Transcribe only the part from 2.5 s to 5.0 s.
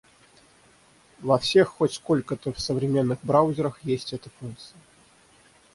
современных браузерах есть эта функция.